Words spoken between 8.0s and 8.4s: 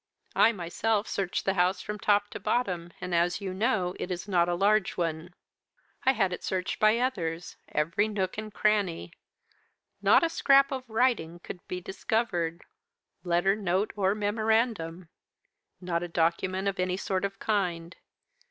nook